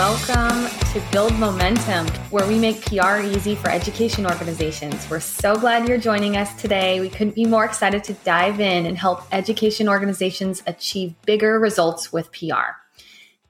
[0.00, 5.10] Welcome to Build Momentum, where we make PR easy for education organizations.
[5.10, 7.00] We're so glad you're joining us today.
[7.00, 12.14] We couldn't be more excited to dive in and help education organizations achieve bigger results
[12.14, 12.78] with PR.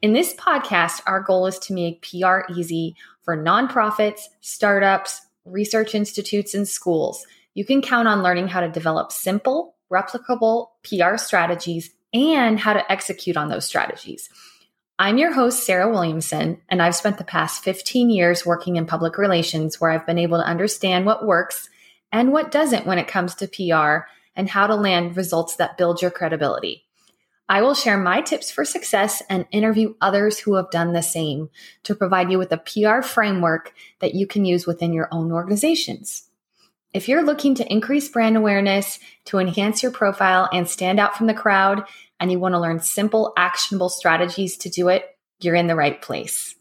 [0.02, 6.52] In this podcast, our goal is to make PR easy for nonprofits, startups, research institutes,
[6.52, 7.24] and schools.
[7.54, 12.90] You can count on learning how to develop simple, replicable PR strategies and how to
[12.90, 14.28] execute on those strategies.
[15.00, 19.16] I'm your host, Sarah Williamson, and I've spent the past 15 years working in public
[19.16, 21.70] relations where I've been able to understand what works
[22.12, 26.02] and what doesn't when it comes to PR and how to land results that build
[26.02, 26.84] your credibility.
[27.48, 31.48] I will share my tips for success and interview others who have done the same
[31.84, 36.28] to provide you with a PR framework that you can use within your own organizations.
[36.92, 41.26] If you're looking to increase brand awareness, to enhance your profile and stand out from
[41.26, 41.84] the crowd,
[42.20, 45.04] and you want to learn simple, actionable strategies to do it,
[45.40, 46.54] you're in the right place.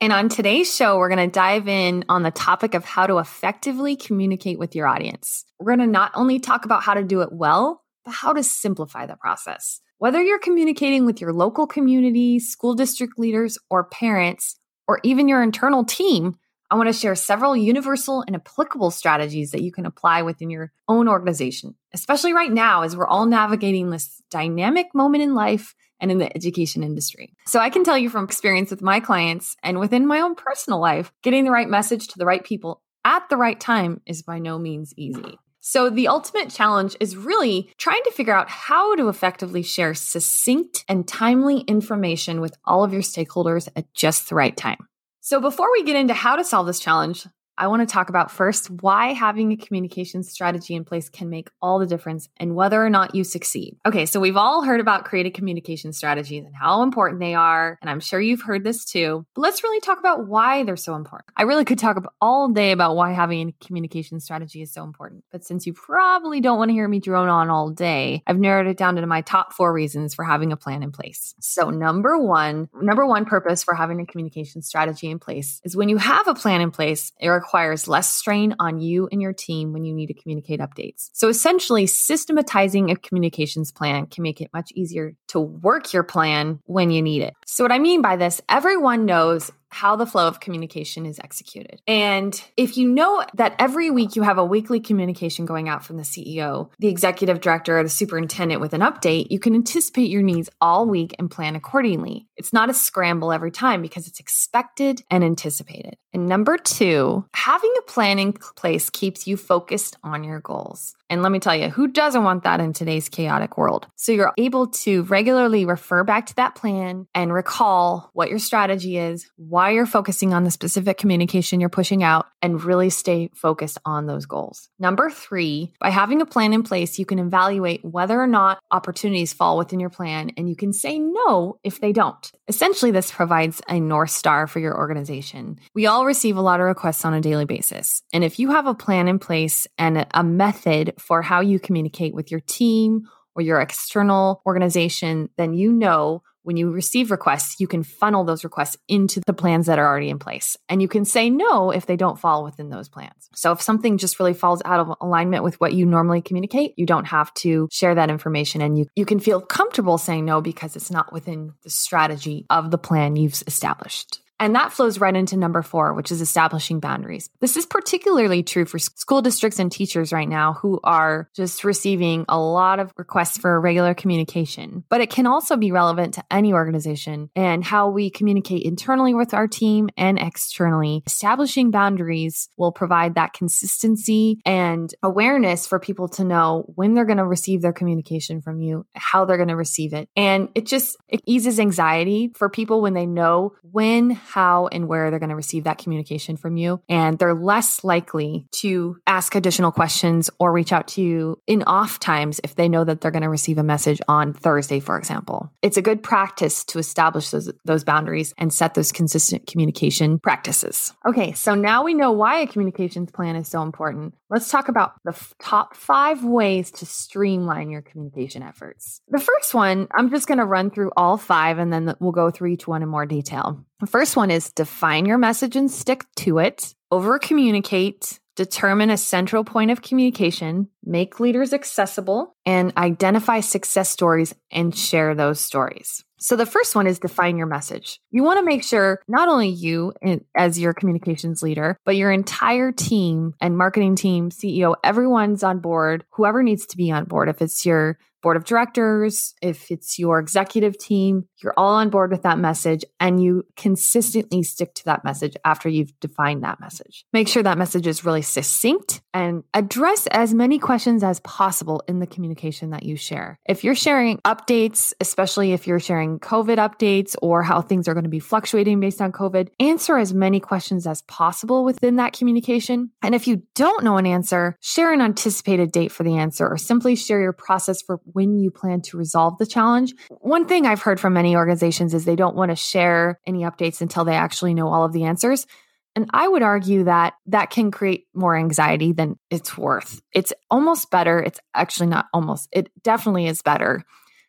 [0.00, 3.18] And on today's show, we're going to dive in on the topic of how to
[3.18, 5.44] effectively communicate with your audience.
[5.58, 8.44] We're going to not only talk about how to do it well, but how to
[8.44, 9.80] simplify the process.
[9.98, 14.54] Whether you're communicating with your local community, school district leaders, or parents,
[14.86, 16.36] or even your internal team,
[16.70, 20.70] I want to share several universal and applicable strategies that you can apply within your
[20.86, 26.10] own organization, especially right now as we're all navigating this dynamic moment in life and
[26.10, 27.34] in the education industry.
[27.46, 30.80] So I can tell you from experience with my clients and within my own personal
[30.80, 34.38] life, getting the right message to the right people at the right time is by
[34.38, 35.38] no means easy.
[35.60, 40.84] So, the ultimate challenge is really trying to figure out how to effectively share succinct
[40.88, 44.78] and timely information with all of your stakeholders at just the right time.
[45.20, 47.26] So, before we get into how to solve this challenge,
[47.58, 51.50] I want to talk about first why having a communication strategy in place can make
[51.60, 53.76] all the difference and whether or not you succeed.
[53.84, 57.90] Okay, so we've all heard about creative communication strategies and how important they are, and
[57.90, 59.26] I'm sure you've heard this too.
[59.34, 61.32] But let's really talk about why they're so important.
[61.36, 65.24] I really could talk all day about why having a communication strategy is so important,
[65.32, 68.68] but since you probably don't want to hear me drone on all day, I've narrowed
[68.68, 71.34] it down to my top 4 reasons for having a plan in place.
[71.40, 75.88] So, number 1, number 1 purpose for having a communication strategy in place is when
[75.88, 79.72] you have a plan in place, it requires less strain on you and your team
[79.72, 81.08] when you need to communicate updates.
[81.14, 86.60] So essentially, systematizing a communications plan can make it much easier to work your plan
[86.66, 87.32] when you need it.
[87.46, 91.80] So, what I mean by this, everyone knows how the flow of communication is executed.
[91.86, 95.96] And if you know that every week you have a weekly communication going out from
[95.96, 100.22] the CEO, the executive director, or the superintendent with an update, you can anticipate your
[100.22, 102.26] needs all week and plan accordingly.
[102.36, 105.96] It's not a scramble every time because it's expected and anticipated.
[106.12, 110.94] And number two, having a plan in place keeps you focused on your goals.
[111.10, 113.86] And let me tell you, who doesn't want that in today's chaotic world?
[113.96, 118.98] So you're able to regularly refer back to that plan and recall what your strategy
[118.98, 123.76] is, why you're focusing on the specific communication you're pushing out, and really stay focused
[123.84, 124.68] on those goals.
[124.78, 129.32] Number three, by having a plan in place, you can evaluate whether or not opportunities
[129.32, 132.30] fall within your plan and you can say no if they don't.
[132.46, 135.58] Essentially, this provides a North Star for your organization.
[135.74, 138.04] We all receive a lot of requests on a daily basis.
[138.12, 142.14] And if you have a plan in place and a method for how you communicate
[142.14, 147.66] with your team or your external organization, then you know when you receive requests, you
[147.66, 150.56] can funnel those requests into the plans that are already in place.
[150.70, 153.28] And you can say no if they don't fall within those plans.
[153.34, 156.86] So if something just really falls out of alignment with what you normally communicate, you
[156.86, 160.74] don't have to share that information and you, you can feel comfortable saying no because
[160.74, 164.20] it's not within the strategy of the plan you've established.
[164.40, 167.28] And that flows right into number four, which is establishing boundaries.
[167.40, 172.24] This is particularly true for school districts and teachers right now who are just receiving
[172.28, 174.84] a lot of requests for regular communication.
[174.88, 179.34] But it can also be relevant to any organization and how we communicate internally with
[179.34, 181.02] our team and externally.
[181.06, 187.18] Establishing boundaries will provide that consistency and awareness for people to know when they're going
[187.18, 190.08] to receive their communication from you, how they're going to receive it.
[190.16, 195.10] And it just it eases anxiety for people when they know when how and where
[195.10, 196.80] they're going to receive that communication from you.
[196.88, 201.98] And they're less likely to ask additional questions or reach out to you in off
[201.98, 205.50] times if they know that they're going to receive a message on Thursday, for example.
[205.62, 210.92] It's a good practice to establish those, those boundaries and set those consistent communication practices.
[211.06, 214.14] Okay, so now we know why a communications plan is so important.
[214.30, 219.00] Let's talk about the f- top five ways to streamline your communication efforts.
[219.08, 222.30] The first one, I'm just going to run through all five and then we'll go
[222.30, 223.64] through each one in more detail.
[223.80, 228.96] The first one is define your message and stick to it, over communicate, determine a
[228.96, 236.04] central point of communication, make leaders accessible, and identify success stories and share those stories.
[236.20, 238.00] So the first one is define your message.
[238.10, 239.92] You want to make sure not only you
[240.34, 246.04] as your communications leader, but your entire team and marketing team, CEO, everyone's on board,
[246.10, 247.28] whoever needs to be on board.
[247.28, 247.98] If it's your
[248.28, 252.84] board of directors, if it's your executive team, you're all on board with that message
[253.00, 257.06] and you consistently stick to that message after you've defined that message.
[257.10, 262.00] Make sure that message is really succinct and address as many questions as possible in
[262.00, 263.38] the communication that you share.
[263.48, 268.04] If you're sharing updates, especially if you're sharing COVID updates or how things are going
[268.04, 272.90] to be fluctuating based on COVID, answer as many questions as possible within that communication.
[273.02, 276.58] And if you don't know an answer, share an anticipated date for the answer or
[276.58, 279.94] simply share your process for when you plan to resolve the challenge.
[280.10, 283.80] One thing I've heard from many organizations is they don't want to share any updates
[283.80, 285.46] until they actually know all of the answers.
[285.94, 290.02] And I would argue that that can create more anxiety than it's worth.
[290.12, 291.20] It's almost better.
[291.20, 293.84] It's actually not almost, it definitely is better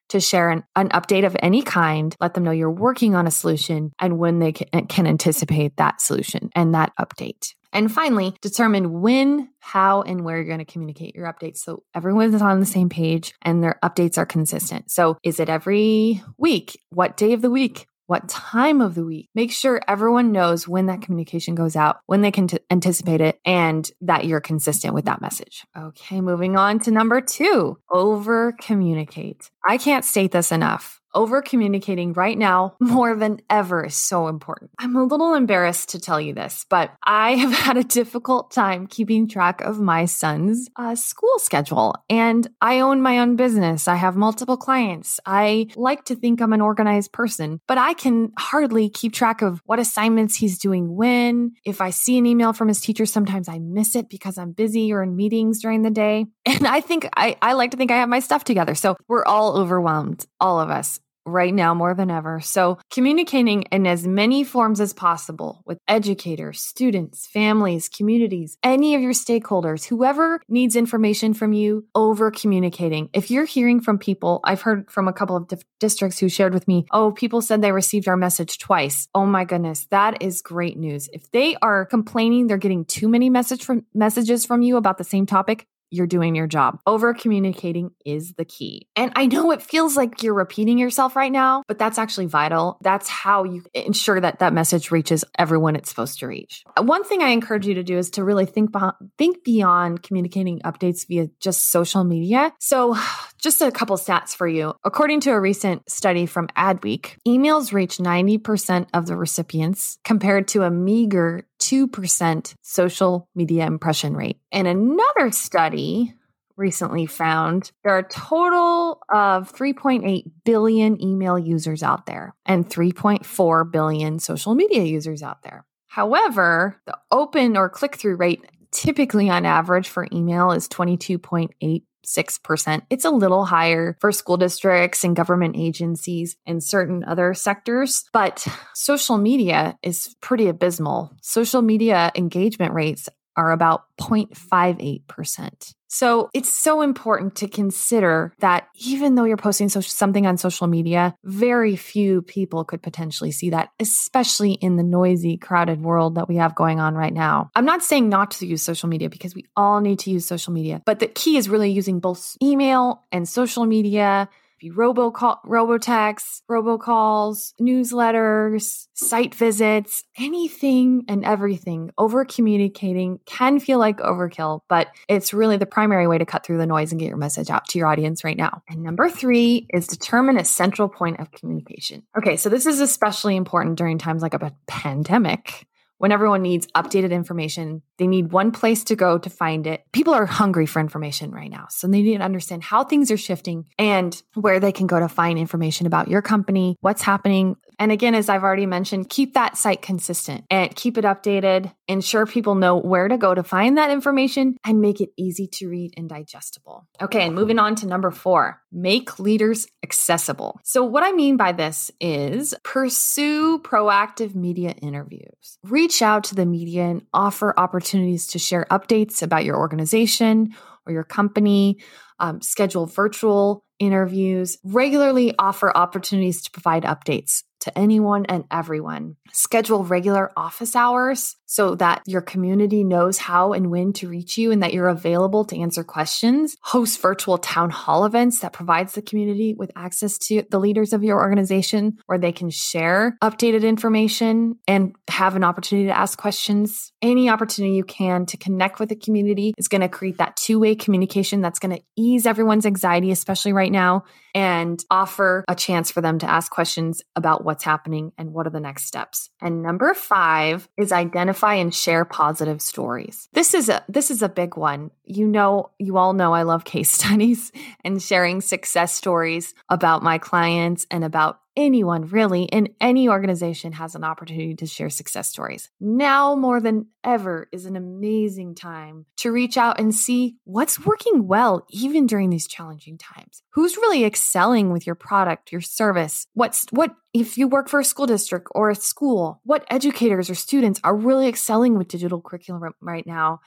[0.09, 3.31] to share an, an update of any kind, let them know you're working on a
[3.31, 7.55] solution and when they can, can anticipate that solution and that update.
[7.71, 12.33] And finally, determine when, how, and where you're going to communicate your updates so everyone
[12.33, 14.89] is on the same page and their updates are consistent.
[14.91, 16.79] So, is it every week?
[16.89, 17.87] What day of the week?
[18.07, 19.29] What time of the week?
[19.35, 23.39] Make sure everyone knows when that communication goes out, when they can t- anticipate it,
[23.45, 25.63] and that you're consistent with that message.
[25.77, 29.51] Okay, moving on to number two over communicate.
[29.67, 34.71] I can't state this enough over communicating right now more than ever is so important.
[34.79, 38.87] I'm a little embarrassed to tell you this, but I have had a difficult time
[38.87, 41.95] keeping track of my son's uh, school schedule.
[42.09, 43.87] And I own my own business.
[43.87, 45.19] I have multiple clients.
[45.25, 49.61] I like to think I'm an organized person, but I can hardly keep track of
[49.65, 51.53] what assignments he's doing when.
[51.65, 54.91] If I see an email from his teacher, sometimes I miss it because I'm busy
[54.93, 56.25] or in meetings during the day.
[56.59, 58.75] And I think I, I like to think I have my stuff together.
[58.75, 62.39] So we're all overwhelmed, all of us right now more than ever.
[62.39, 69.01] So, communicating in as many forms as possible with educators, students, families, communities, any of
[69.01, 73.09] your stakeholders, whoever needs information from you, over communicating.
[73.13, 75.49] If you're hearing from people, I've heard from a couple of
[75.79, 79.07] districts who shared with me, oh, people said they received our message twice.
[79.13, 81.09] Oh my goodness, that is great news.
[81.13, 85.03] If they are complaining they're getting too many message from messages from you about the
[85.03, 86.79] same topic, you're doing your job.
[86.85, 88.87] Over communicating is the key.
[88.95, 92.77] And I know it feels like you're repeating yourself right now, but that's actually vital.
[92.81, 96.63] That's how you ensure that that message reaches everyone it's supposed to reach.
[96.79, 98.69] One thing I encourage you to do is to really think
[99.17, 102.53] think beyond communicating updates via just social media.
[102.59, 102.95] So,
[103.37, 104.73] just a couple stats for you.
[104.83, 110.63] According to a recent study from Adweek, emails reach 90% of the recipients compared to
[110.63, 114.39] a meager 2% social media impression rate.
[114.51, 116.13] And another study
[116.59, 123.71] recently found there are a total of 3.8 billion email users out there and 3.4
[123.71, 125.65] billion social media users out there.
[125.87, 132.81] However, the open or click through rate typically on average for email is 22.8 6%.
[132.89, 138.45] It's a little higher for school districts and government agencies and certain other sectors, but
[138.73, 141.13] social media is pretty abysmal.
[141.21, 145.73] Social media engagement rates are about 0.58%.
[145.89, 150.67] So it's so important to consider that even though you're posting so- something on social
[150.67, 156.29] media, very few people could potentially see that, especially in the noisy, crowded world that
[156.29, 157.49] we have going on right now.
[157.55, 160.53] I'm not saying not to use social media because we all need to use social
[160.53, 164.29] media, but the key is really using both email and social media
[164.59, 171.91] be robocall, robotext, robocalls, newsletters, site visits, anything and everything.
[171.97, 176.57] Over communicating can feel like overkill, but it's really the primary way to cut through
[176.57, 178.61] the noise and get your message out to your audience right now.
[178.67, 182.03] And number three is determine a central point of communication.
[182.17, 185.67] Okay, so this is especially important during times like a pandemic
[185.99, 189.83] when everyone needs updated information, they need one place to go to find it.
[189.91, 191.67] People are hungry for information right now.
[191.69, 195.09] So they need to understand how things are shifting and where they can go to
[195.09, 197.57] find information about your company, what's happening.
[197.79, 201.73] And again, as I've already mentioned, keep that site consistent and keep it updated.
[201.87, 205.69] Ensure people know where to go to find that information and make it easy to
[205.69, 206.85] read and digestible.
[207.01, 210.59] Okay, and moving on to number four make leaders accessible.
[210.63, 215.57] So, what I mean by this is pursue proactive media interviews.
[215.63, 220.53] Reach out to the media and offer opportunities to share updates about your organization
[220.85, 221.79] or your company.
[222.19, 229.15] Um, schedule virtual interviews, regularly offer opportunities to provide updates to anyone and everyone.
[229.31, 234.51] Schedule regular office hours so that your community knows how and when to reach you
[234.51, 236.55] and that you're available to answer questions.
[236.61, 241.03] Host virtual town hall events that provides the community with access to the leaders of
[241.03, 246.91] your organization where they can share updated information and have an opportunity to ask questions.
[247.01, 250.75] Any opportunity you can to connect with the community is going to create that two-way
[250.75, 254.03] communication that's going to ease everyone's anxiety especially right now
[254.35, 258.51] and offer a chance for them to ask questions about what's happening and what are
[258.51, 259.31] the next steps.
[259.41, 263.27] And number 5 is identify and share positive stories.
[263.33, 264.91] This is a this is a big one.
[265.03, 267.51] You know, you all know I love case studies
[267.83, 273.95] and sharing success stories about my clients and about anyone really in any organization has
[273.95, 275.69] an opportunity to share success stories.
[275.79, 281.27] Now more than ever is an amazing time to reach out and see what's working
[281.27, 283.43] well, even during these challenging times.
[283.51, 286.27] Who's really excelling with your product, your service?
[286.33, 290.35] What's what if you work for a school district or a school, what educators or
[290.35, 293.41] students are really excelling with digital curriculum right now?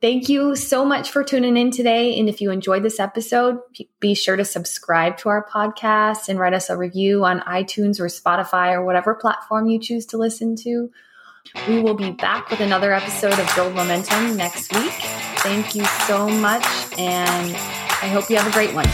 [0.00, 2.18] Thank you so much for tuning in today.
[2.18, 3.58] And if you enjoyed this episode,
[4.00, 8.06] be sure to subscribe to our podcast and write us a review on iTunes or
[8.06, 10.90] Spotify or whatever platform you choose to listen to.
[11.68, 14.92] We will be back with another episode of Build Momentum next week.
[15.38, 16.64] Thank you so much,
[16.98, 18.86] and I hope you have a great one.